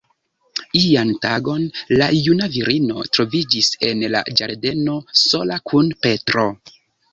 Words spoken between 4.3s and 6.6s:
ĝardeno, sola kun Petro.